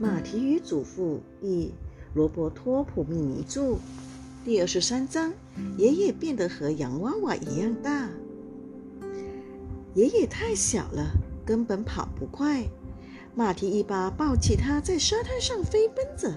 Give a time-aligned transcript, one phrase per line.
[0.00, 1.72] 马蹄与祖父一
[2.14, 3.78] 罗伯托普密尼著。
[4.44, 5.32] 第二十三章，
[5.76, 8.08] 爷爷变得和洋娃娃一样大。
[9.94, 11.10] 爷爷太小了，
[11.44, 12.64] 根本跑不快。
[13.34, 16.32] 马蹄一把抱起他，在沙滩上飞奔着。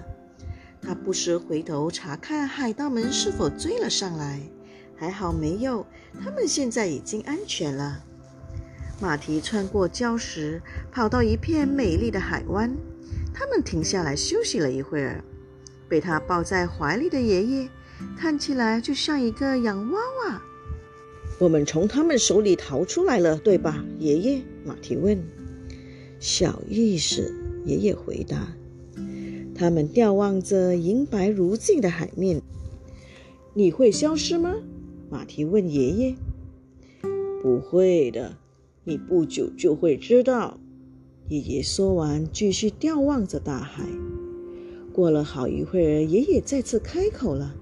[0.80, 4.40] 他不时回头查看海盗们是否追了上来，
[4.96, 5.86] 还好没有，
[6.20, 8.02] 他们现在已经安全了。
[9.00, 10.60] 马蹄穿过礁石，
[10.90, 12.76] 跑到一片美丽的海湾。
[13.34, 15.22] 他们停下来休息了一会儿。
[15.88, 17.68] 被他抱在怀里的爷爷，
[18.16, 20.42] 看起来就像一个洋娃娃。
[21.38, 24.42] 我们从他们手里逃出来了，对吧，爷爷？
[24.64, 25.22] 马蹄问。
[26.18, 27.34] 小意思，
[27.66, 28.54] 爷爷回答。
[29.54, 32.40] 他们眺望着银白如镜的海面。
[33.54, 34.54] 你会消失吗？
[35.10, 36.14] 马蹄问爷爷。
[37.42, 38.38] 不会的，
[38.84, 40.58] 你不久就会知道。
[41.32, 43.88] 爷爷说完，继续眺望着大海。
[44.92, 47.54] 过了好一会儿，爷爷再次开口了：“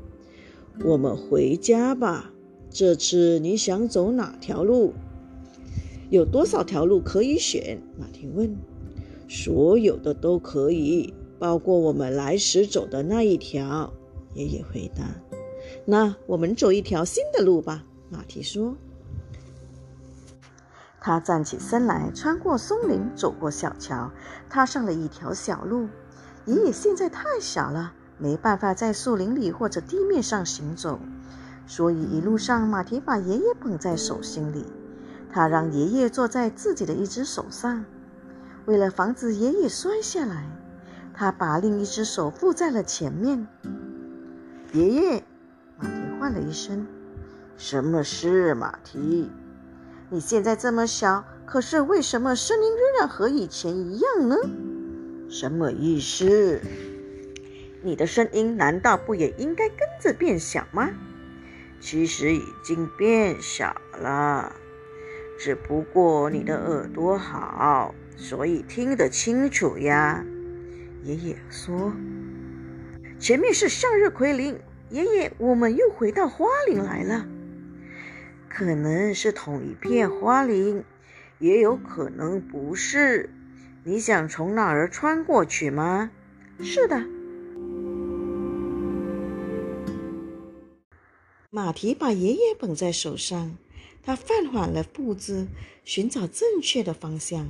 [0.85, 2.33] 我们回家吧。
[2.69, 4.93] 这次你想走哪条路？
[6.11, 8.57] 有多少条路可以选？”马蹄问。
[9.31, 13.93] “所有的都可以，包括我们来时走的那一条。”
[14.34, 15.15] 爷爷回答。
[15.87, 18.75] “那我们走一条新的路吧。”马蹄说。
[21.01, 24.11] 他站起身来，穿过松林，走过小桥，
[24.51, 25.89] 踏上了一条小路。
[26.45, 31.01] 爷爷现在太小了，没办法在树林里或者地面上行走，
[31.67, 34.67] 所以一路上马蹄把爷爷捧在手心里。
[35.33, 37.84] 他让爷爷坐在自己的一只手上，
[38.67, 40.51] 为了防止爷爷摔下来，
[41.15, 43.47] 他把另一只手附在了前面。
[44.73, 45.25] 爷爷，
[45.78, 46.87] 马蹄唤了一声
[47.56, 49.31] ：“什么事，马蹄？”
[50.12, 54.36] 你现在这么小，可是为什么声音仍然和以前一样呢？
[55.28, 56.61] 什么意思？
[57.84, 60.91] 你的声音难道不也应该跟着变小吗？
[61.78, 64.53] 其实已经变小了，
[65.38, 70.25] 只不过你的耳朵好，所以听得清楚呀。
[71.04, 71.93] 爷爷说
[73.20, 74.59] ：“前面是向日葵林，
[74.91, 77.25] 爷爷，我们又回到花林来了。”
[78.50, 80.83] 可能是同一片花林，
[81.38, 83.31] 也有可能不是。
[83.84, 86.11] 你想从哪儿穿过去吗？
[86.61, 87.06] 是的。
[91.49, 93.56] 马蹄把爷爷捧在手上，
[94.03, 95.47] 他放缓了步子，
[95.84, 97.49] 寻找正确的方向。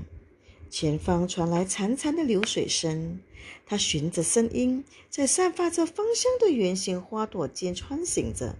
[0.68, 3.18] 前方传来潺潺的流水声，
[3.66, 8.54] 他循着声音，在散发着芳香的圆形花朵间穿行着。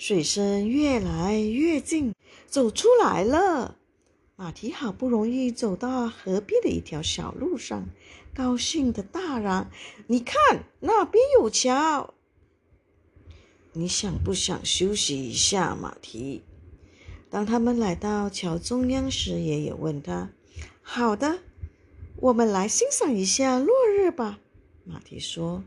[0.00, 2.14] 水声越来越近，
[2.46, 3.76] 走出来了。
[4.34, 7.86] 马蹄好不容易走到河边的一条小路上，
[8.34, 9.70] 高兴的大嚷
[10.08, 12.14] ：“你看，那边有桥！
[13.74, 16.44] 你想不想休息一下，马蹄？”
[17.28, 20.30] 当他们来到桥中央时，爷爷问他
[20.80, 21.40] ：“好的，
[22.16, 24.38] 我们来欣赏一下落日吧。”
[24.84, 25.62] 马蹄说。